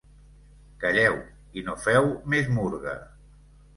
[0.85, 1.19] Calleu!,
[1.61, 2.97] i no feu més murga.